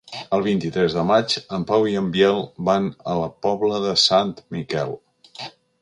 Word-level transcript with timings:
El 0.35 0.43
vint-i-tres 0.45 0.95
de 0.99 1.03
maig 1.09 1.35
en 1.57 1.67
Pau 1.73 1.85
i 1.91 1.93
en 2.01 2.09
Biel 2.17 2.41
van 2.71 2.89
a 3.13 3.19
la 3.21 3.31
Pobla 3.47 3.85
de 3.87 3.95
Sant 4.07 4.37
Miquel. 4.57 5.01